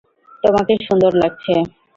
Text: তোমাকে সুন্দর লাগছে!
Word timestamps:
তোমাকে 0.43 0.73
সুন্দর 0.87 1.11
লাগছে! 1.21 1.53